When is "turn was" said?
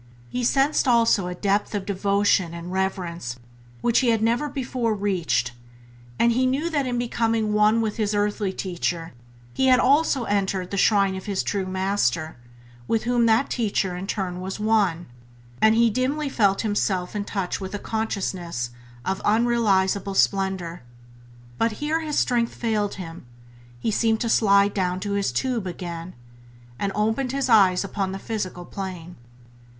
14.07-14.59